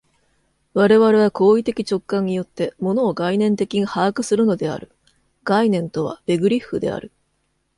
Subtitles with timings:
[0.73, 4.89] 我々は行為的直観によって、物を概念的に把握するのである
[5.45, 7.11] （概念とはベグリッフである）。